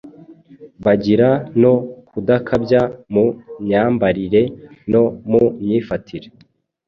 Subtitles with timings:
[0.85, 1.29] bagira
[1.61, 1.73] no
[2.09, 2.81] kudakabya
[3.13, 3.25] mu
[3.63, 4.41] myambarire
[4.91, 6.27] no mu myifatire.